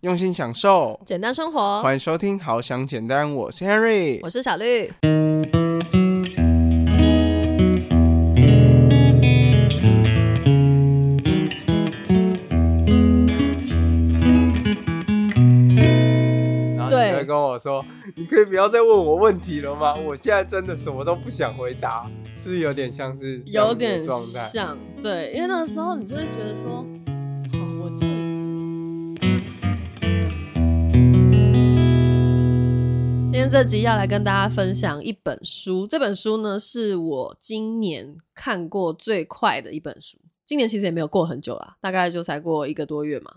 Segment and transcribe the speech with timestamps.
[0.00, 1.82] 用心享受，简单生活。
[1.82, 4.90] 欢迎收听《好想简单》，我是 Henry，我是小绿。
[16.78, 17.84] 然后你会跟我说
[18.16, 19.94] ：“你可以不要再问我问题了吗？
[19.94, 24.02] 我现在真的什么都不想回答。”是不是有点像是有点？
[24.02, 26.99] 像，对，因为那个时候你就会觉得说，好，
[33.40, 40.18] 天这集要来跟大家分享一本书，这本书呢是我今年看过最快的一本书。
[40.44, 43.36] 今年其实也没有过很久啦，大概就才过一个多月嘛。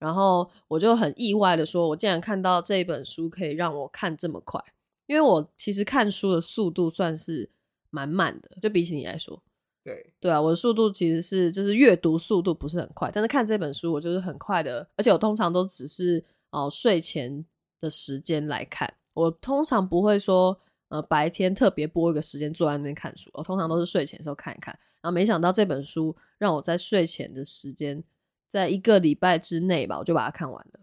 [0.00, 4.60] 然后我就很意外的说，我竟然看到这本书可以让我看这么快，
[5.06, 7.50] 因为我其实看书的速度算是。
[7.88, 9.40] 蛮慢的，就比起你来说，
[9.82, 17.46] 对对啊，我的速度其实是就是阅读速度不是很快，但是看这本书我就是很快的，而且我通常都只是哦睡前
[17.80, 28.04] 的时间来看，我通常不会说呃白天特别播一个时间坐在那边看书，我通常都是睡前的时候看一看，然后没想到这本书让我在睡前的时间，
[28.48, 30.80] 在一个礼拜之内吧，我就把它看完了。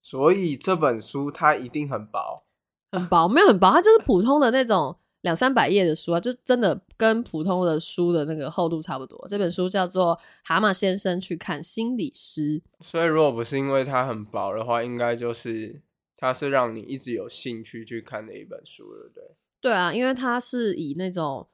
[0.00, 2.44] 所以这本书它一定很薄，
[2.90, 4.96] 很薄，没有很薄，它就是普通的那种。
[5.22, 9.24] 两三百页的书啊，就真的跟普通的书的那个厚度差不多。
[9.28, 15.80] 这本书叫做《蛤蟆先生去看心理师》，所以如果不是因为它很薄的话，应该就是
[16.22, 19.24] 它是让你一直有兴趣去看的一本书，对不对？
[19.60, 21.48] 对啊，因为它是以那种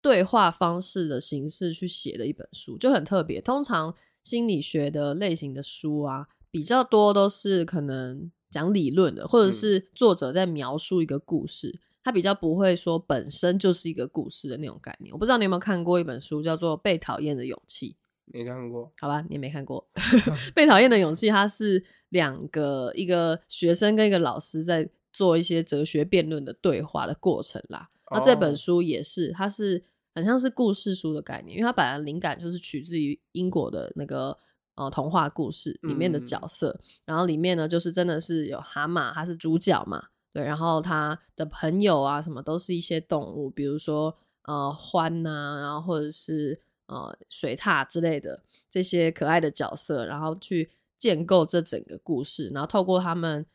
[0.00, 3.40] 对话方式的形式去写的一本书，就很特别。
[3.40, 3.92] 通常
[4.22, 11.76] 心理学的类型的书啊，比较多都是可能讲理论的，或者是作者在描述一个故事。
[12.04, 15.12] 他比较不会说本身就是一个故事的那种概念。
[15.12, 17.96] 我不知道你有没有看过一本书，叫做《被讨厌的勇气》。
[18.26, 19.86] 没看过，好吧，你也没看过
[20.54, 21.28] 《被讨厌的勇气》。
[21.30, 27.90] 它是两个一个学生跟一个老师在做一些哲学辩论的对话的过程啦。
[28.10, 29.82] 那这本书也是，它是
[30.14, 34.36] 很像是故事书的概念，因为它本来灵感就是取自于英国的那个
[34.74, 40.08] 呃童话故事里面的角色，然后里面呢就是真的是有蛤蟆，它是主角嘛。
[40.30, 46.58] 对，然后他的朋友啊，什么都是一些动物，比如说呃獾呐，然后或者是
[46.92, 53.46] 呃水獭之类的这些可爱的角色，然后去建构这整个故事，然后透过他们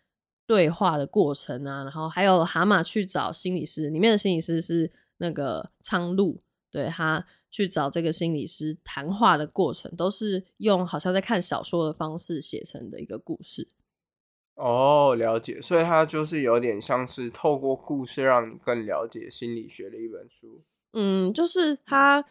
[0.45, 6.39] 对话的过程啊，然后还有蛤蟆去找心理师，里面的心理师是那个苍鹭，
[6.71, 13.67] 对他去找这个心理师谈话的过程，都是用好像在看小说的方式写成的一个故事。
[14.55, 20.63] 哦，了解，所以它就是有点像是透过故事让你更了解心理学的一本书。
[20.93, 22.25] 嗯，就是它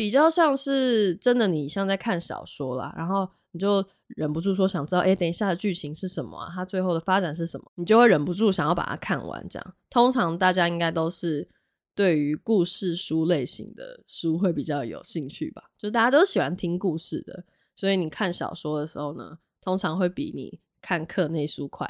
[0.00, 6.50] 比较像是真的，你像在看小说啦，然后你就忍不住说想知道，哎，等一下的剧情是什么啊？
[6.50, 7.70] 它最后的发展是什么？
[7.74, 9.46] 你就会忍不住想要把它看完。
[9.50, 11.46] 这样，通常大家应该都是
[11.94, 15.64] 对于故事书类型的书会比较有兴趣吧？
[15.76, 17.44] 就大家都喜欢听故事的，
[17.76, 20.60] 所以你看小说的时候呢，通常会比你。
[20.82, 21.86] 看课内书快，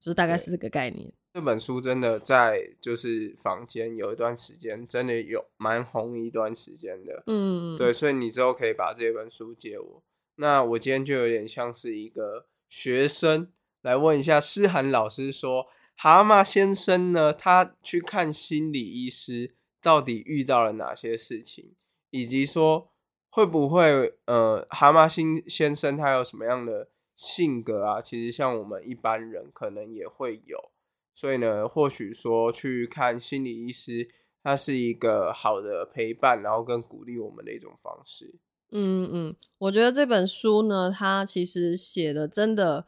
[0.00, 1.12] 就是大概是这个概念。
[1.34, 7.24] 这本书真的在就是房间有一段时间，真的有蛮红一段时间的。
[7.26, 10.02] 嗯，对，所以你之后可以把这本书借我。
[10.36, 13.50] 那我今天就有点像是一个学生
[13.82, 15.66] 来问一下诗涵老师说
[15.98, 17.32] ：“蛤蟆先生呢？
[17.32, 21.74] 他去看心理医师，到底遇到了哪些事情？
[22.10, 22.92] 以及说
[23.28, 30.72] 会不会呃，蛤蟆先先生他有什么样的？”性格啊，其实像我们一般人可能也会有，
[31.14, 34.10] 所以呢，或许说去看心理医师，
[34.42, 38.40] 它是一个好的陪伴，然后跟鼓励我们的一种方式。
[38.72, 42.86] 嗯嗯，我觉得这本书呢，它其实写的真的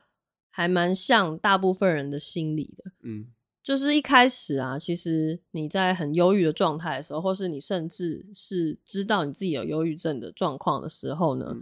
[0.51, 2.93] 还蛮像大部分人的心理的。
[3.05, 3.29] 嗯，
[3.63, 11.57] 就是一开始啊，其实你在很忧郁的状态的时候，或是你甚至是知道你自己有忧郁症的状况的时候呢，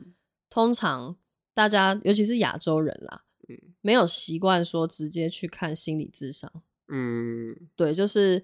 [0.49, 1.17] 通常。
[1.57, 6.51] 大家尤其是亚洲人啦，嗯，没有习惯说直接去看心理智商，
[6.89, 8.43] 嗯，对，就是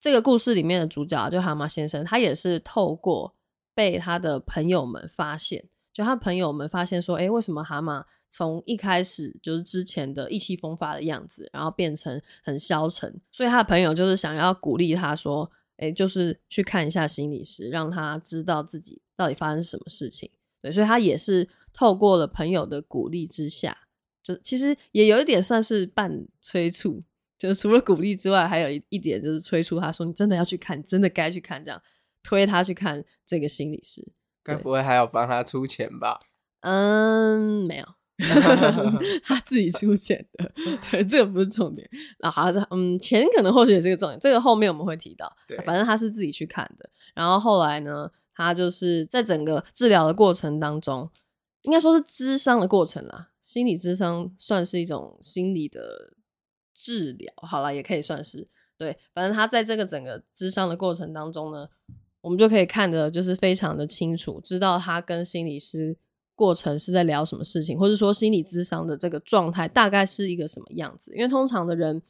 [0.00, 3.36] 这个故事里面的主角就蛤蟆先生，他也是透过
[3.74, 20.30] 被他的朋友们发现，就他朋友们发现说，哎，为什么蛤蟆从一开始就是之前的意气风发的样子，然后变成很消沉，所以他的朋友就是想要鼓励他说，哎，就是去看一下心理师，让他知道自己到底发生什么事情。
[20.60, 23.76] 对，所以他也是透过了朋友的鼓励之下，
[24.22, 27.02] 就其实也有一点算是半催促，
[27.38, 31.82] 就是除了鼓励之外，还有一一点就是催促他说：“你真的要去看，真的该去看。”这样
[32.22, 34.10] 推他去看这个心理师，
[34.42, 36.18] 该不会还要帮他出钱吧？
[36.66, 37.86] 嗯，没有，
[39.22, 40.50] 他自己出钱的，
[40.90, 41.86] 对，这个不是重点。
[42.20, 45.30] 啊，好的，嗯，钱可能或许也是个重点，这个后面我们会提到。
[45.46, 46.88] 对，反正他是自己去看的。
[47.14, 51.08] 然后后来呢，他就是在整个治疗的过程当中，
[51.66, 53.30] 应该说是智商的过程啦。
[53.42, 56.16] 心理智商算是一种心理的
[56.74, 58.48] 治疗，好了，也可以算是
[58.78, 58.96] 对。
[59.12, 61.68] 反正他在这个整个智商的过程当中呢，
[62.22, 65.98] 我们就可以看的就是非常的清楚，知道他跟心理师。
[66.38, 71.10] 过程是在聊什么事情，或者说心理智商的这个状态大概是一个什么样子？
[71.16, 72.02] 因为通常的人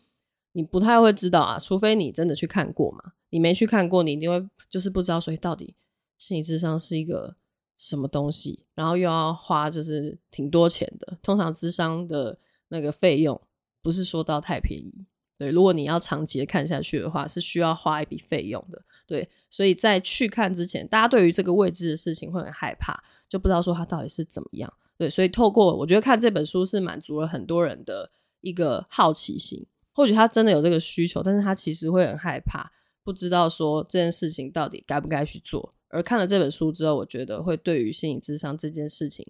[0.50, 3.12] 你不太会知道啊，除非你真的去看过嘛。
[3.30, 5.76] 你没去看过，你一定会就是不知道，所以到底
[6.18, 7.36] 心理智商是一个
[7.76, 11.18] 什么东西，然后又要花就是挺多钱的。
[11.22, 12.38] 通常智商的
[12.68, 13.40] 那个费用
[13.82, 15.06] 不是说到太便宜，
[15.38, 15.50] 对。
[15.50, 19.28] 如果你要长期的看下去的话，是需要花一笔费用的，对。
[19.50, 23.02] 所以在去看之前，大家对于这个未知的事情会很害怕。
[23.28, 28.08] 就不知道说它到底是怎么样，对，所以透过我觉得看这本书是满足了很多人的
[28.40, 32.70] 一个好奇心，或许他真的有这个需求，但是他其实会很害怕，
[33.02, 35.74] 不知道说这件事情到底该不该去做。
[35.96, 39.26] 而看了这本书之后，我觉得会对于心理智商这件事情，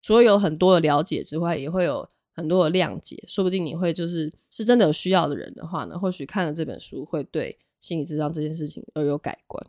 [0.00, 3.24] 除了有很多的了解之外，也会有很多的谅解。
[3.26, 9.66] 说不定你会就是是真的有需要的人的话呢，或许看了这本书会对心理智商这件事情而有改观。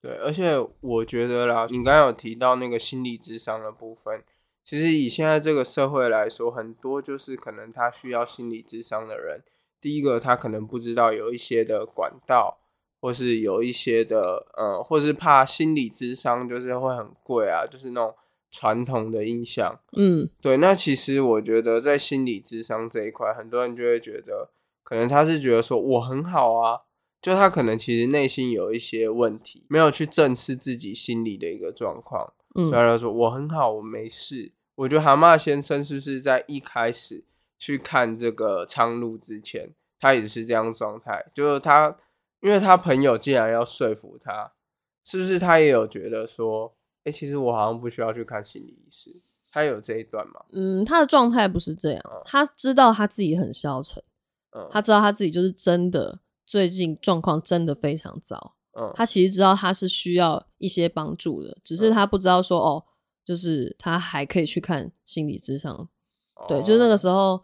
[0.00, 4.22] 对，而且我觉得啦，你刚刚有提到那个心理智商的部分，
[4.64, 9.42] 其实以现在这个社会来说，很多就是可能他需要心理智商的人，
[9.80, 12.58] 第一个他可能不知道有一些的管道，
[13.04, 18.14] 或是有一些的，呃，或是怕心理智商就是会很贵啊，就是那种
[18.50, 20.56] 传统的印象，嗯，对。
[20.56, 24.48] 那其实我觉得在心理智商这一块，很多人就会觉得，
[24.82, 26.80] 可能他是觉得说我很好啊。
[27.20, 34.52] 就他可能其实内心有一些问题，没有去正视自己心理的一个状况，嗯所以他说我很好，我没事。
[34.76, 37.22] 我觉得蛤蟆先生是不是在一开始
[37.58, 41.26] 去看这个苍鹭之前，他也是这样状态？
[41.34, 41.94] 就是他，
[42.44, 44.52] 因为他朋友竟然要说服他，
[45.02, 49.20] 是不是他也有觉得说，哎，其实我好像不需要去看心理医师？
[49.50, 50.44] 他有这一段吗？
[50.52, 54.02] 嗯，他的状态不是这样，他知道他自己很消沉，
[54.50, 56.20] 嗯，他知道他自己就是真的。
[56.46, 62.84] 最近状况真的非常糟，嗯，他其实知道他是需要一些帮助的，只是他不知道说哦，
[63.24, 65.88] 就是他还可以去看心理智商，
[66.46, 67.42] 对，就是那个时候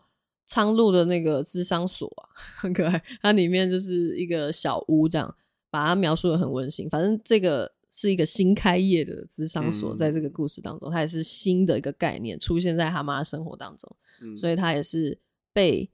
[0.51, 5.33] 苍鹭的那个智商所啊， 很可爱，它里面就是一个小屋这样，
[5.71, 6.91] 把它描述的很温馨。
[6.91, 13.97] 反正这个是一个新开业的智商所，在这个故事当中，它也是新的一个概念出现在他妈生活当中，
[14.37, 15.19] 所以它也是
[15.53, 15.91] 被。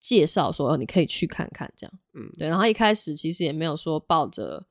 [0.00, 2.46] 介绍说你可以去看看这样，嗯，对。
[2.46, 4.64] 然后一开始其实也没有说抱着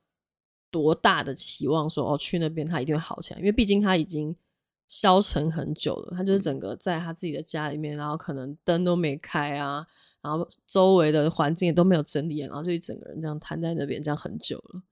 [0.70, 4.34] 多大的期望说哦去那边他一定会好起来，因为毕竟他已经
[4.88, 6.16] 消沉很久了。
[6.16, 9.86] 他就是整个在他自己的家里面，然后可能灯都没开啊，
[10.20, 14.82] 然后周围的环境也都没有整理，然后就一整个人这样瘫在那边这样很久了。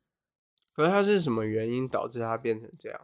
[0.73, 3.01] 可是他是什么原因导致他变成这样？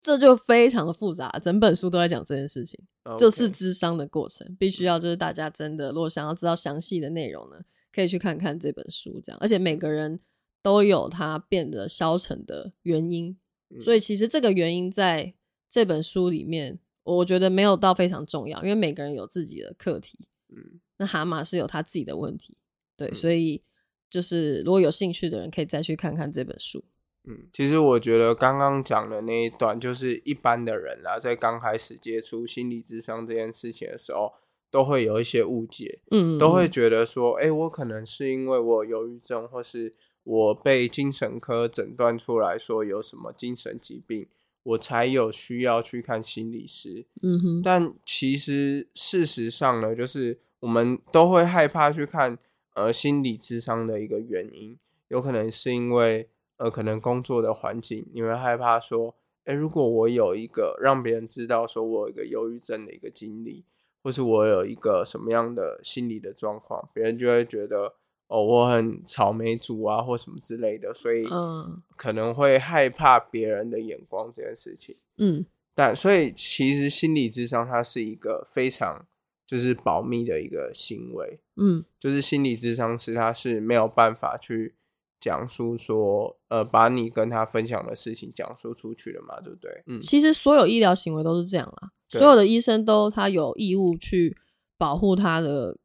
[0.00, 2.78] 这就非常的复杂，整本书都在讲这件事情，
[3.18, 7.56] 就是智商的过程，必须要就是大家真的，如果想要知道详细的内容呢，
[7.92, 10.20] 可以去看看这本书，这样，而且每个人
[10.62, 13.36] 都有他变得消沉的原因，
[13.80, 15.34] 所以其实这个原因在
[15.68, 20.18] 这本书里面，我觉得没有到非常重要，因为每个人有自己的课题，
[20.48, 22.56] 嗯，那蛤蟆是有他自己的问题，
[22.96, 23.62] 对，所以
[24.08, 26.84] 就是如果有兴趣的人可以再去看看这本书。
[27.24, 34.32] 嗯，其实我觉得刚刚讲的那一段，就是一般的人啊，在刚开始接触心理智商这件事情的时候，
[34.70, 44.26] 都会有一些误解，嗯，都会觉得说，哎，我可能是因为我忧郁症，或是我被精神科诊断出来说有什么精神疾病，
[44.62, 47.62] 我才有需要去看心理师，嗯哼。
[47.62, 52.38] 但其实事实上呢，就是我们都会害怕去看
[52.74, 56.28] 呃心理智商的一个原因，有可能是因为。
[56.60, 63.64] 呃，可能工作的环境，你会害怕说，哎，如果我有一个让别人知道说我有一个忧郁症的一个经历，
[64.02, 67.94] 或是我有一个什么样的心理的状况，别人就会觉得
[68.28, 74.96] 哦，我很草莓族啊，或什么之类的，所以嗯，可能会害怕别人的眼光这件事情。
[75.16, 75.44] 嗯，
[75.74, 79.04] 但所以其实心理智商它是一个非常
[79.46, 81.40] 就是保密的一个行为。
[81.56, 84.76] 嗯，就是心理智商是他是没有办法去。
[85.20, 89.82] 讲述说，呃，把你跟他分享的事情讲述出去的嘛，对不对？
[89.88, 94.36] 嗯，其实所有医疗行为都是这样啦，所有的医生都他有义务去
[94.76, 95.76] 保护他的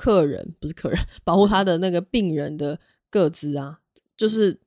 [0.00, 2.80] 客人，不是客人，保护他的那个病人的
[3.10, 3.80] 个资啊，
[4.16, 4.58] 就是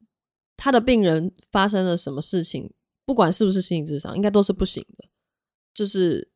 [0.55, 2.71] 他的病人发生了什么事情，
[3.03, 5.05] 不管是不是心理智商，应该都是不行的，
[5.73, 6.29] 就是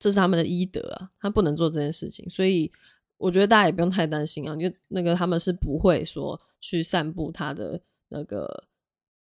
[0.00, 2.72] 这是他们的医德啊，他不能做这件事情，所以
[3.18, 8.64] 我觉得大家也不用太担心啊，因为那个他们是不会说去散布他的那个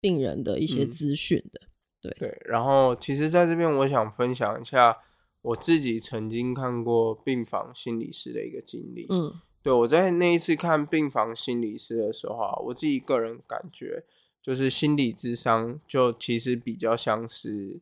[0.01, 1.61] 病人的一些资讯的，
[2.01, 2.17] 对。
[2.19, 2.43] 对。
[2.47, 4.97] 然后其实在这边我想分享一下
[5.43, 14.05] 我自己曾经看过病房心理师的一个经历，嗯，对我在那一次看病房心理师的时候啊，我自己个人感觉
[14.41, 17.81] 就是心理智商就其实比较像是。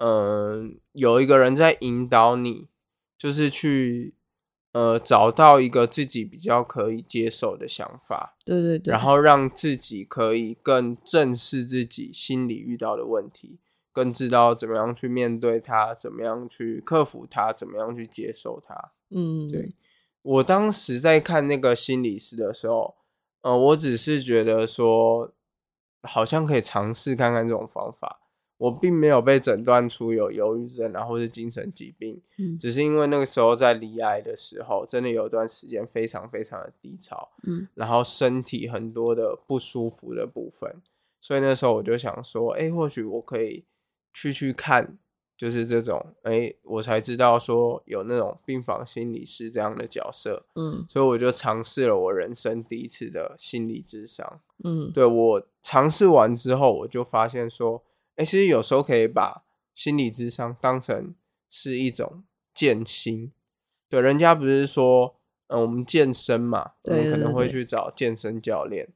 [0.00, 2.66] 嗯，有一个人在引导你，
[3.16, 4.14] 就是去
[4.72, 13.60] 呃找到一个自己比较可以接受的想法，对对对，然后让自己可以更正视自己心里遇到的问题，
[13.94, 18.92] 更知道怎么样去面对它，怎么样去克服它，怎么样去接受它。
[19.10, 19.72] 嗯，对
[20.20, 22.96] 我当时在看那个心理师的时候，
[23.42, 25.32] 呃，我只是觉得说，
[26.02, 28.20] 好像可以尝试看看这种方法。
[28.56, 40.80] 我并没有被诊断出有忧郁症，然后是精神疾病，嗯，只是因为那个时候在离癌的时候，真的有一段时间非常非常的低潮，嗯，然后身体很多的不舒服的部分，
[41.20, 43.64] 所以那时候我就想说，哎，或许我可以
[44.14, 44.96] 去去看，
[45.36, 57.84] 就是这种，哎，我才知道说有那种病房心理师这样的角色，嗯，所以我就尝试了我人生第一次的心理智商，嗯，对我尝试完之后，我就发现说。
[58.16, 59.42] 哎，其实有时候可以把
[59.74, 61.16] 心理智商当成
[61.50, 62.22] 是一种
[62.54, 63.32] 健心。
[63.88, 65.16] 对，人家不是说，
[65.48, 68.88] 嗯，我们健身嘛，我们可能会去找健身教练。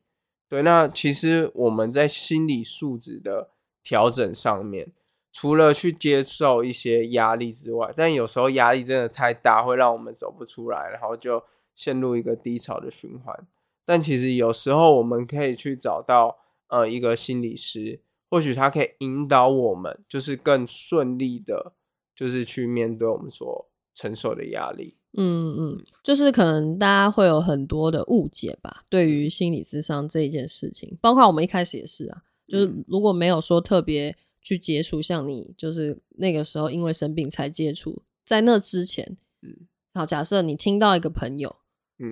[0.49, 3.51] 对，那其实我们在心理素质的
[3.83, 4.93] 调整上面，
[5.41, 11.41] 除了去接受一些压力之外，但有时候压力真的太大，会让我们走不出来，然后就
[11.77, 13.47] 陷入一个低潮的循环。
[13.85, 18.01] 但其实有时候我们可以去找到，呃，一个心理师。
[18.29, 21.75] 或许他可以引导我们，就是更顺利的，
[22.17, 24.97] 就是去面对我们所承受的压力。
[25.17, 41.57] 嗯嗯，就是可能大家会有很多的误解吧，对于心理智商这一件事情，包括我们一开始也是啊，就是如果没有说特别去接触，像你就是那个时候因为生病才接触，在那之前，嗯，好，假设你听到一个朋友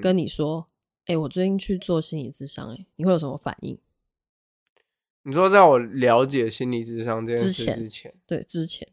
[0.02, 0.66] 跟你说，
[1.06, 3.78] 哎，我最近去做心理智商，哎，你会有什么反应？
[5.22, 8.86] 你说，在我了解心理智商这件事之前，对之前，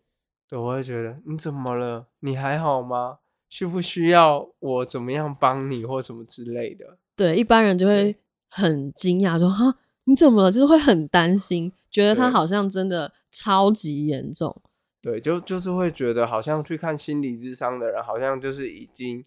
[0.48, 2.08] 对，我会觉得你怎么了？
[2.22, 3.20] 你还好吗？
[3.50, 6.98] 需不需要我怎么样帮你或什么之类的？
[7.16, 8.16] 对，一般人就会
[8.50, 10.52] 很惊讶，说哈，你怎么了？
[10.52, 14.62] 就是会很担心，觉得他好像真的超级严重。
[15.02, 19.24] 对，就就是会觉得好像去看心理智商的人，好像就是已经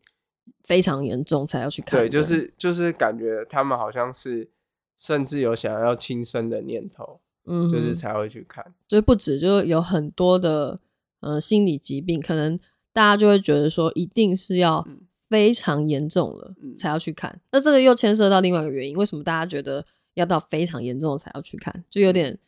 [0.62, 1.99] 非常严重才要去看。
[1.99, 4.50] 对，就是就是感觉他们好像是。
[4.99, 8.73] 甚至有想要轻生的念头，嗯，就是才会去看。
[8.88, 10.80] 就不止，就有很多的
[11.20, 12.58] 呃心理疾病，可能
[12.94, 14.88] 大家就会觉得说，一定是要
[15.28, 17.38] 非常严重了才要去看。
[17.52, 21.85] 那这个又牵涉到另外一个原因，为什么大家觉得要到非常严重才要去看？
[21.90, 22.38] 就有点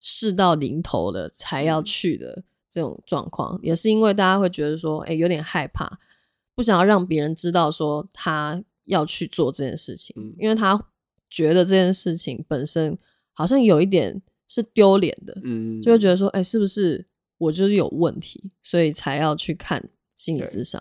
[0.00, 5.98] 事到临头了才要去的这种状况，也是因为大家会觉得说，哎，有点害怕，
[6.54, 10.86] 不想要让别人知道说他要去做这件事情，因为他。
[11.28, 12.96] 觉得这件事情本身
[13.32, 17.04] 好像有一点是丢脸的，嗯，就会觉得说，哎，是不是
[17.36, 20.80] 我就是有问题，所以才要去看心理智商？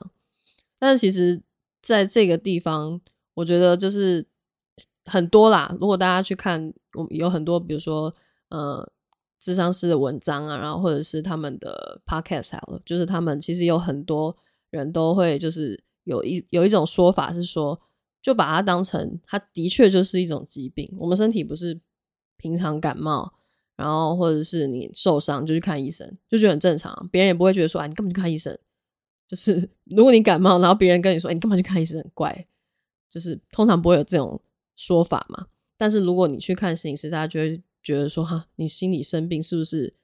[0.77, 1.41] 但是其实
[1.81, 3.01] 在这个地方，
[3.34, 4.27] 我觉得就是
[5.05, 5.75] 很多啦。
[5.79, 8.13] 如果大家去看，我们有很多，比如说
[8.50, 8.88] 呃，
[9.46, 14.36] 智商师的文章啊，然后或者是他们的 podcast，好了，就是他们其实有很多
[14.72, 17.80] 人都会就是有一有一种说法是说。
[18.25, 20.92] 就把它当成，它的确就是一种疾病。
[20.98, 21.80] 我们身体不是
[22.38, 23.32] 平常感冒，
[23.75, 27.08] 然后或者是你受伤就去看医生，就觉得很正常。
[27.12, 28.58] 别人也不会觉得说，哎，你干嘛去看医生？
[29.28, 32.00] 就是如果你感冒，然后别人跟你说，哎，你干嘛去看医生？
[32.00, 32.48] 很怪，
[33.12, 34.42] 就是通常不会有这种
[34.75, 35.46] 说法嘛。
[35.78, 39.96] 但是如果你去看心理师，大家就会觉得说，哈，你心理生病是不是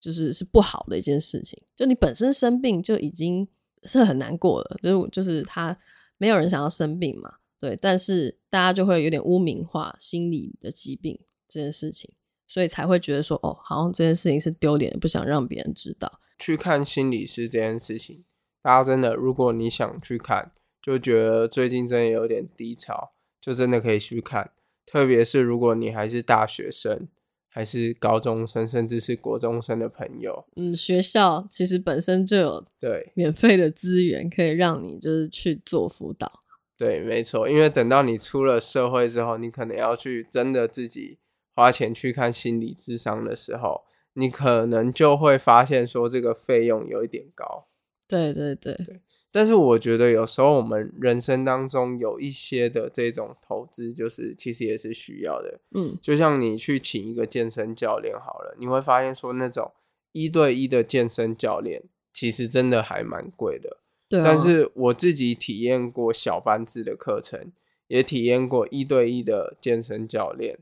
[0.00, 1.62] 就是是不好的一件事情？
[1.76, 3.46] 就你本身生病就已经
[3.84, 5.78] 是很难过了，就是就是他。
[6.16, 7.38] 没有人想要生病嘛？
[7.58, 11.18] 对，但是大家就会有点污名化心理的疾病
[11.48, 12.14] 这件事情，
[12.46, 16.20] 所以才会觉得说，哦，好像这件事情是丢脸，不想让别人知道。
[16.38, 18.24] 去看心理师这件事情，
[18.62, 24.52] 大家真的，如果你想去看，就觉得最近真的有点低潮，就真的可以去看。
[24.86, 27.08] 特别是如果你还是大学生。
[27.56, 30.44] 还是高中生，甚至是国中生的朋友。
[30.56, 36.40] 嗯，学校其实本身就有对免费的资源，可以让你就是去做辅导。
[36.76, 41.20] 对，没错，因为等到你出了社会之后，你可能要去真的自己
[41.54, 43.82] 花钱去看心理智商的时候，
[44.14, 47.68] 你可能就会发现说这个费用有一点高。
[48.08, 49.00] 对对对对。
[49.30, 55.58] 但是我觉得有时候我们人生当中有一些的这种投资，就是其实也是需要的。
[55.72, 59.72] 嗯，就像你去请一个健身教练好了，你会发现说那种
[60.12, 61.82] 一对一的健身教练，
[62.12, 63.78] 其实真的还蛮贵的。
[64.08, 64.22] 对。
[64.22, 67.50] 但是我自己体验过小班制的课程，
[67.88, 70.60] 也体验过一对一的健身教练，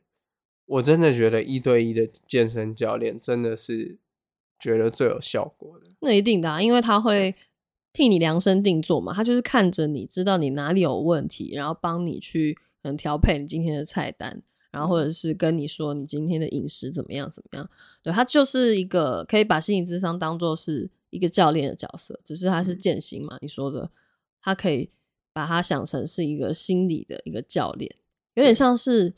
[0.64, 3.98] 我真的觉得一对一的健身教练真的是
[4.62, 5.86] 觉得最有效果的。
[6.00, 7.34] 那一定的，啊，因为他会。
[7.94, 17.68] 替你量身定做嘛，他就是看着你知道你哪里有问题，然后帮你去嗯调配你今天的菜单，然后或者是跟你说你今天的饮食怎么样怎么样。
[18.02, 23.36] 对他就是一个可以把心理智商当做是一个教练的角色，只是他是践行嘛。
[23.42, 23.90] 你说的，
[24.40, 24.88] 他可以
[25.34, 27.94] 把他想成是一个心理的一个教练，
[28.32, 29.12] 有点像是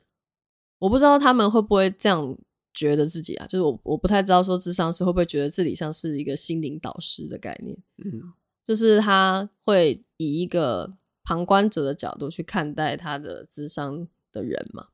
[0.80, 2.36] 我不知道他们会不会这样
[2.74, 8.32] 觉得自己啊，就是我我不太知道说智商是会不会觉得自己像是一个心灵导师的概念，嗯。
[8.64, 14.86] 就是他会以一个旁观者的角度去看待他的智商的人嘛，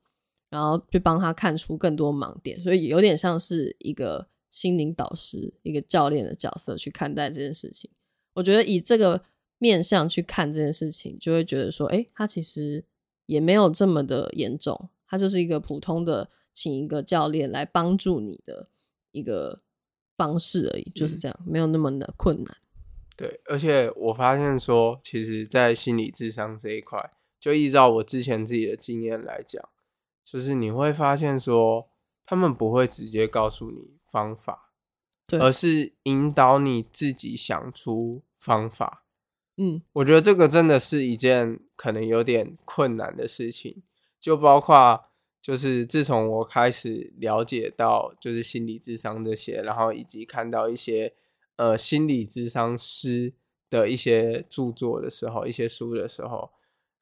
[0.48, 7.88] 然后去帮他看出更多盲点，所以有点像是一个心灵导师、一个教练的角色去看待这件事情。
[8.34, 9.22] 我觉得以这个
[9.58, 12.84] 面向去看这件事情，就会觉得说，哎，他其实
[13.26, 18.68] 也没有这么的严重，他就是一个普通的请一个教练来帮助你的
[19.12, 19.62] 一个
[20.16, 22.56] 方式而已，就是这样，没有那么的困难。
[23.16, 29.62] 对，而且我发现说，其实，在心理智商这一块，就依照我之前自己的经验来讲，
[30.24, 31.90] 就是你会发现说，
[32.24, 34.72] 他们不会直接告诉你方法，
[35.32, 39.04] 而是引导你自己想出方法。
[39.56, 43.82] 嗯，我觉得这个真的是一件可能有点困难的事情，
[44.18, 45.09] 就包括
[45.40, 51.14] 就是自从我开始了解到就是心理智商这些，然后以及看到一些。
[51.56, 53.34] 呃，心理智商师
[53.68, 56.52] 的一些著作的时候，一些书的时候，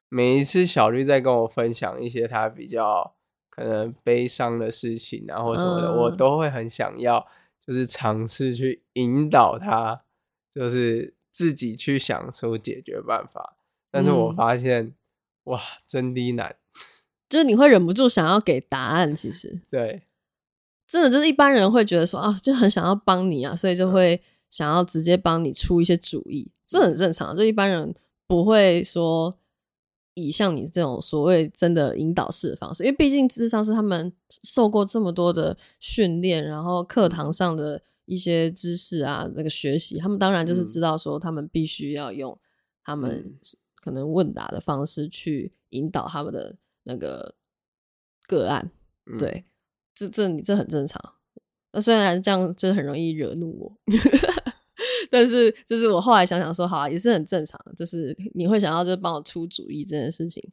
[0.09, 3.15] 每一次小绿在跟我分享一些他比较
[3.49, 7.25] 可能悲伤的事情啊，或什么的，我都会很想要，
[7.65, 10.03] 就是尝试去引导他，
[10.51, 13.55] 就是自己去想出解决办法。
[13.89, 14.93] 但是我发现，
[15.45, 16.57] 哇，真的难，
[17.29, 19.15] 就是你会忍不住想要给答案。
[19.15, 20.01] 其实，对，
[20.87, 24.21] 真的就是一般人会觉得说啊，就很想要帮你啊，所以就会。
[24.51, 27.37] 想要直接帮你出一些主意，这很正常。
[27.37, 27.93] 就一般人
[28.25, 29.37] 不会说
[30.15, 34.11] 以像你这种所谓真的引导式的方式，因为毕竟智商是他们
[34.43, 42.35] 受过这么多的训练，然后课堂上的一些知识啊，那个学习，他们当然就是知道说他们必须要用
[42.83, 43.37] 他们
[43.75, 46.55] 可能问答的方式去引导他们的
[46.89, 47.35] 那个
[48.27, 48.71] 个案。
[49.19, 49.45] 对，
[49.93, 50.99] 这这你这很正常。
[51.71, 53.77] 那虽然这样就很容易惹怒我，
[55.11, 57.73] 但是就是我后来想想说，好啊，也是很正常的。
[57.75, 60.43] 就是你会想要就是帮我出主意这件事情，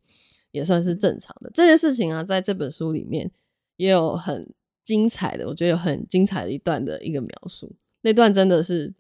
[0.50, 1.50] 也算是正常的。
[1.54, 3.30] 这件事情啊，在这本书里面
[3.76, 4.52] 也有很
[4.84, 7.74] 精彩的，我觉得有很精彩的一段的一个描述。
[8.02, 8.92] 那段真的是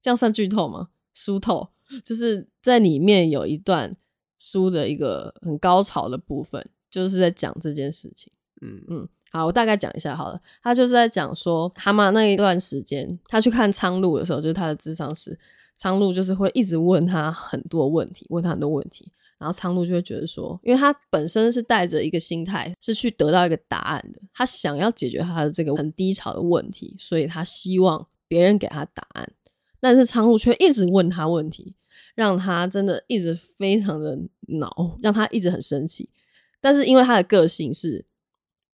[0.00, 0.90] 这样算剧透吗？
[1.12, 1.68] 书透
[2.04, 3.96] 就是在里面有一段
[4.38, 6.68] 书的一个很高潮的部分，
[7.02, 8.32] 就是在讲这件事情。
[8.62, 9.08] 嗯嗯。
[9.32, 10.40] 好，我大概讲一下好了。
[10.62, 15.36] 他就是在讲说，蛤蟆那一段时间，他去看苍鹭的时候，就是他的智商师
[15.74, 29.28] 苍鹭，就是会一直问他很多问题，问他很多问题，然后苍鹭就会觉得说，因为他本身是带着一个心态，是去得到一个答案的，他想要解决他的这个很低潮的问题，所以他希望别人给他答案，
[29.80, 31.74] 但是苍鹭却一直问他问题，
[32.14, 36.08] 让他真的一直非常的恼，让他一直很生气。
[36.64, 38.06] 但是因为他的个性是。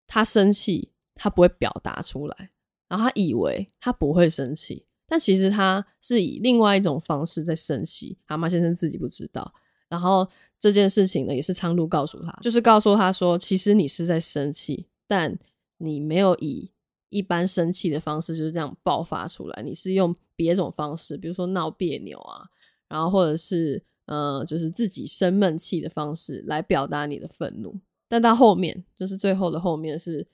[0.09, 2.51] 他生气，他不会表达出来，
[2.87, 8.17] 然后他以为他不会生气，但其实他是以另外一种方式在生气。
[8.25, 9.53] 蛤蟆先生自己不知道。
[9.89, 10.25] 然后
[10.61, 15.37] 这件事情呢，也是苍鹭告诉他，就是告诉他说，其实你是在生气，但
[15.79, 16.71] 你没有以
[17.09, 22.47] 一般生气的方式就是这样爆发出来，你是用别种方式，比如说闹别扭啊，
[22.89, 27.79] 然后或者是呃，就是自己生闷气的方式来表达你的愤怒。
[28.09, 30.27] 但到后面，就是最后的后面，是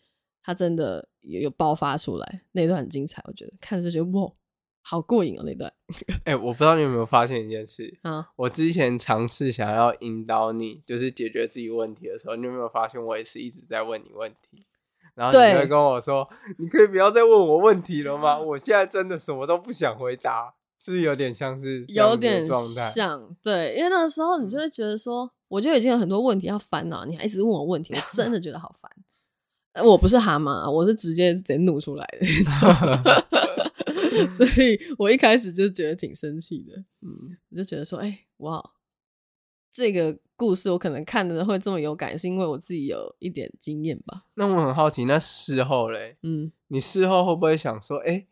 [0.43, 4.31] 他真的有有爆发出来，那段很精彩，我觉得看着就觉得哇，
[4.83, 5.73] 好过瘾哦那段。
[6.25, 8.29] 哎，我不知道你有没有发现一件事啊？
[8.37, 14.65] 我之前尝试想要引导你，就是解决自己问题的时候，你有没有发现我也是一直在问你问题？
[15.15, 16.27] 然后你会跟我说
[16.59, 18.39] ：“你可以不要再问我问题了吗？
[18.39, 22.45] 我现在真的什么都不想回答。”是有点像是有点
[22.93, 23.37] 像？
[23.43, 25.31] 对，因为那个时候你就会觉得说。
[25.53, 28.91] 我就已经有很多问题要烦恼，你还一直问我问题，我真的觉得好烦。
[29.85, 32.27] 我不是蛤蟆，我是直接直接怒出来的。
[34.33, 36.79] 所以 我一开始就觉得挺生气的。
[37.03, 38.65] 嗯，我就觉得说，哎，哇，
[39.71, 44.25] 这个故事我可能看的会这么有感，是因为我自己有一点经验吧。
[44.37, 48.27] 那我很好奇，那事后嘞，嗯，你事后会不会想说，哎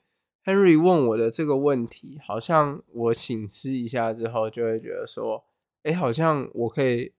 [0.44, 5.44] ，Henry 问我的这个问题，好像我醒思一下之后，就会觉得说，
[5.82, 7.12] 哎，好像我可以。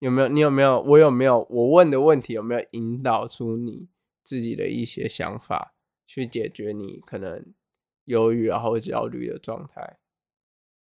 [0.00, 0.28] 有没有？
[0.28, 0.80] 你有没有？
[0.80, 1.46] 我有没有？
[1.50, 3.90] 我问的问题有没有引导出你
[4.24, 5.74] 自己的一些想法，
[6.06, 7.52] 去解决你可能
[8.06, 9.98] 忧郁然后焦虑的状态？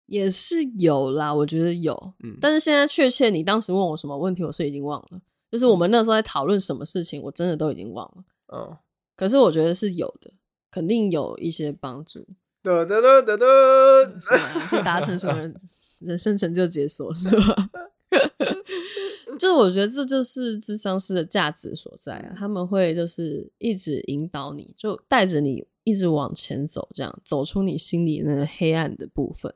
[0.06, 2.14] 也是有啦，我觉得有。
[2.22, 5.20] 嗯，但是现在确切你当时问我什么问题，我是已经忘了。
[5.50, 8.24] 就是我们那时候在讨论什么事情，我真的都已经忘了。
[8.54, 8.78] 嗯，
[9.16, 10.32] 可是我觉得是有的，
[10.72, 12.26] 肯定有一些帮助。
[12.62, 14.20] 得得得得得，
[14.68, 15.40] 是达成什么
[16.06, 17.70] 人生成就解锁是吧？
[19.38, 22.34] 就我觉得这就是智商师的价值所在啊！
[22.36, 29.52] 他们会就是一直引导你，就带着你一直往前走，这样走出你心里那个黑暗的部分，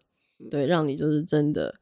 [0.50, 1.76] 对，让你就是真的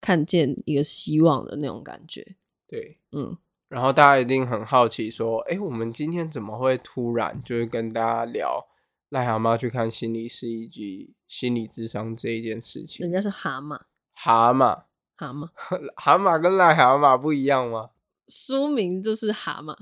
[0.00, 2.36] 看见一个希望的那种感觉。
[2.68, 3.36] 对，嗯。
[3.68, 8.64] 然后大家一定很好奇，说：“哎，我们今天怎么会突然就是跟大家聊
[9.10, 13.80] 癞蛤蟆去看心理师以及心理智商这一件事情？”人家是蛤蟆，
[14.14, 14.82] 蛤蟆。
[15.16, 15.48] 蛤蟆，
[15.96, 17.90] 蛤蟆跟癞蛤蟆不一样吗？
[18.28, 19.74] 书名就是蛤蟆。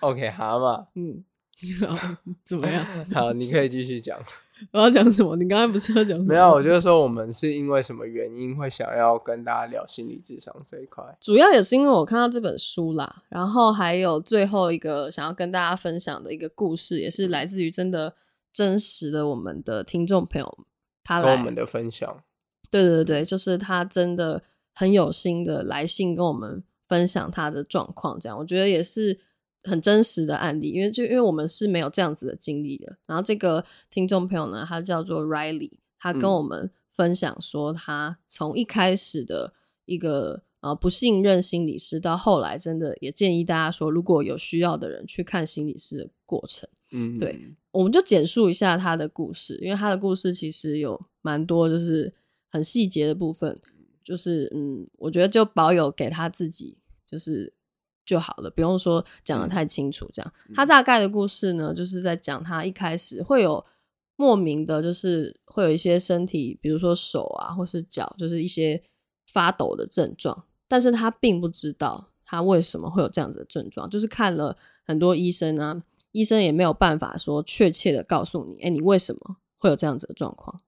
[0.00, 0.86] OK，蛤蟆。
[0.94, 1.24] 嗯，
[2.46, 2.86] 怎么样？
[3.12, 4.16] 好，你可以继续讲。
[4.72, 5.34] 我要讲什么？
[5.36, 6.16] 你刚才不是要讲？
[6.20, 11.02] 没有，我就是说我们是因为什么原因会想要跟大家聊心理智商这一块？
[11.20, 18.14] 主要也是因为我看到这本书啦，然后还有最后一个想要跟大家分享的一个故事，也是来自于真的
[18.52, 20.58] 真实的我们的听众朋友
[21.02, 22.22] 他跟我们的分享。
[22.70, 24.42] 对对对，就是他真的。
[24.72, 29.18] 很有心的来信跟我们分享他的状况，这样我觉得也是
[29.64, 32.96] 很真实的案例，因为就因为我们是没有这样子的经历的。
[33.06, 39.52] 然后这个听众朋友呢，他叫做 Riley，他跟我们分享说，他从一开始的
[39.86, 46.66] 一个呃不信任心理师，到后来真的也建议大家说，如果有需要的人去看心理师的过程。
[46.92, 47.38] 嗯，对，
[47.70, 52.12] 我们就简述一下他的故事，因为他的故事其实有蛮多就是
[52.50, 53.58] 很细节的部分。
[54.02, 57.52] 就是嗯，我觉得就保有给他自己就是
[58.04, 60.08] 就好了，不用说讲的太清楚。
[60.12, 63.64] 这样，他大概的故事呢，就是在讲他一开始会有
[64.16, 68.82] 莫名的，就是会有一些身体，比如说手啊，或是脚，就是一些
[69.28, 70.44] 发抖的症状。
[70.66, 75.80] 但是他并不知道他为什么会有这样子的症状，就是看了很多医生啊，
[76.12, 80.60] 医生也没有办法说确切的告诉你，哎，你为什么会有这样子的状况。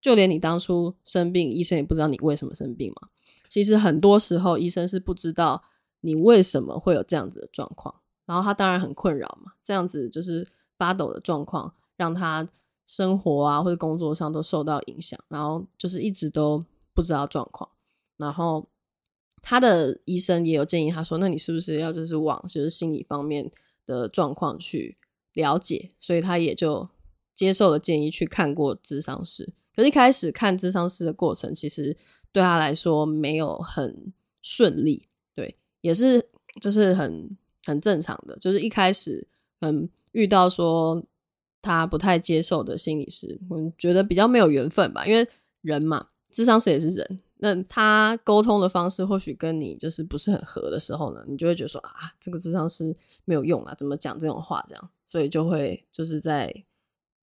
[0.00, 3.08] 就连你当初生病，医生也不知道你为什么生病嘛。
[3.48, 5.62] 其实很多时候，医生是不知道
[6.00, 9.52] 你为什么会有这样子的状况，然后他当然很困扰嘛。
[9.62, 12.48] 这样子就是发抖的状况，让他
[12.86, 17.68] 生活啊或者工作上都受到影响，然后就是一直都不知道状况。
[18.16, 18.68] 然后
[19.42, 23.50] 他的医生也有建议他说：“那你是不是要就是往就是心理方面
[23.88, 24.98] 的状况去
[25.32, 26.88] 了解？”所以他也就
[27.34, 29.52] 接受了建议，去看过智商师。
[29.74, 31.96] 可是一开始看智商师的过程，其实
[32.32, 36.28] 对他来说没有很顺利，对，也是
[36.60, 39.26] 就是很很正常的，就是一开始
[39.60, 41.04] 嗯遇到说
[41.62, 45.26] 他不太接受的心理师，我觉得比较没有缘分吧，因为
[45.62, 56.64] 人嘛，智商师也是人，那他沟通的方式或许跟你就是不是很合的时候呢，你就会觉得说啊，这个智商是没有用啊，怎么讲这种话这样，所以就会就是在。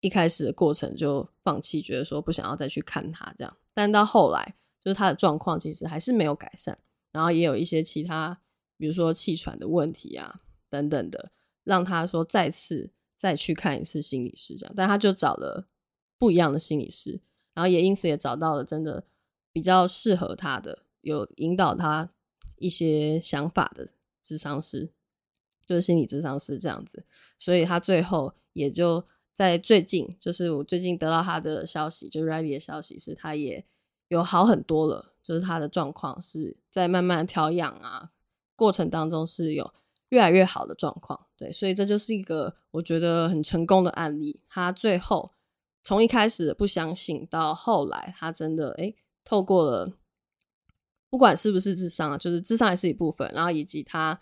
[0.04, 6.76] 一开始的过程就放弃，觉得说不想要再去看他这样，但到后来就是他的状况其实还是没有改善，
[7.12, 8.40] 然后也有一些其他，
[8.76, 11.30] 比如说气喘的问题啊等等的，
[11.62, 15.64] 让他说再次再去看一次心理师这样，但他就找了
[16.18, 17.20] 不一样的心理师，
[17.54, 19.04] 然后也因此也找到了真的
[19.52, 22.08] 比较适合他的，有引导他
[22.56, 23.88] 一些想法的
[24.22, 24.90] 智商师，
[25.66, 27.04] 就是心理智商师这样子，
[27.38, 29.04] 所以他最后也就。
[29.34, 33.64] 在最近，就是我最近得到他的消息，就 Ready 的消息是，他也
[34.08, 38.10] 有好很多了，就是他的状况是在慢慢调养啊
[38.54, 39.72] 过程当中是有
[40.10, 44.42] 越来越好的状况，对，所以这就是一个我觉得很成功的案例。
[44.46, 45.32] 他最后
[45.82, 49.98] 从一开始不相信，到后来他真的哎，透过了
[51.11, 54.20] 不管是不是智商啊，就是智商也是一部分，然后以及他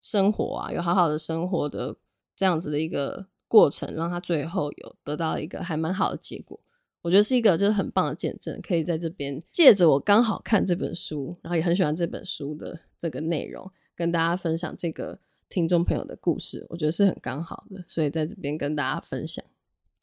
[0.00, 1.96] 生活啊，有好好的生活的
[2.34, 3.26] 这样子的一个。
[3.52, 6.58] 过程让他最后有得到一个还蛮好的结果，
[7.02, 19.44] 我觉得是一个就是很棒的见证，可以在这边借着我刚好看这本书，然后也很喜欢这本书的这个内容，跟大家分享这个听众朋友的故事，我觉得是很刚好的，所以在这边跟大家分享。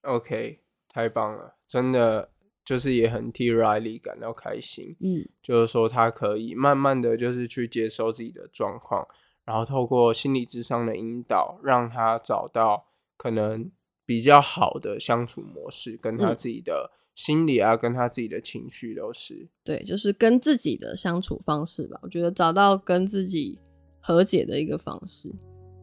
[0.01, 2.29] OK，太棒了，真的
[2.69, 4.95] 就是也很替 Riley 感到开心。
[4.99, 9.08] 嗯，就是说他可以慢慢的就是去接受自己的状况，
[9.43, 12.86] 然后透过心理智商的引导，让他找到
[13.17, 13.71] 可能
[14.05, 19.49] 比较好的相处模式，跟他自己的心理啊，跟他自己的情绪都是。
[19.63, 21.99] 对，就是跟自己的相处方式吧。
[22.03, 23.58] 我觉得找到跟自己
[23.99, 25.34] 和解的一个方式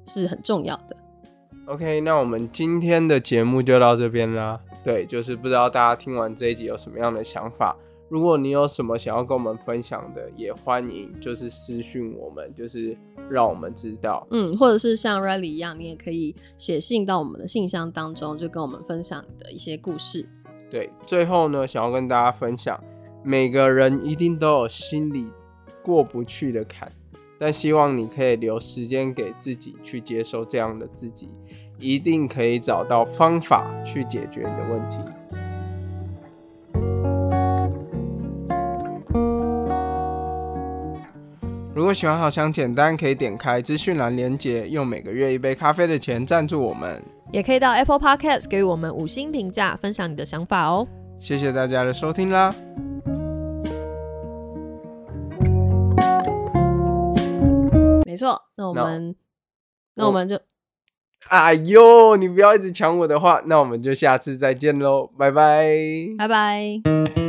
[0.05, 0.97] 是很重要的。
[1.67, 4.61] OK，那我们今天的节目就到这边啦。
[4.85, 7.77] 对，就是不知道大家听完这一集有什么样的想法。
[8.09, 12.97] 如果你有什么想要跟我们分享的，也欢迎就是私讯我们，就是
[13.29, 14.25] 让我们知道。
[14.31, 20.25] 嗯，或者是像 Riley 一样，你也可以写信到我们的信箱当中，就跟我们分享你的一些故事。
[20.71, 22.81] 对，最后呢，想要跟大家分享，
[23.25, 25.27] 每个人一定都有心里
[25.83, 26.89] 过不去的坎。
[27.39, 31.29] 但希望你可以留时间给自己去接受这样的自己，
[31.79, 34.99] 一定可以找到方法去解决你的问题。
[41.75, 50.89] 如果喜欢好想简单，可以点开资讯栏连接，用每个月一杯咖啡的钱赞助我们，也可以到 Apple Podcast 给予我们五星评价，分享你的想法哦。
[51.19, 52.55] 谢谢大家的收听啦。
[58.17, 59.15] 没错，那我们，
[59.95, 60.41] 那我们就，
[61.29, 65.77] 哎呦，你不要一直抢我的话，那我们就下次再见喽，拜拜，
[66.17, 67.26] 拜拜。